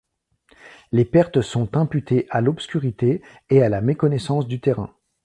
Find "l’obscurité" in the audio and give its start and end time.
2.41-3.21